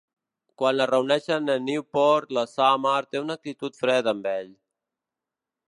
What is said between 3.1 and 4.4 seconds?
té una actitud freda amb